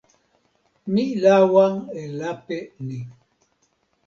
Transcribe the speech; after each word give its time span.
mi 0.93 1.05
lawa 1.23 1.65
e 2.01 2.03
lape 2.19 2.57
ni. 2.87 2.99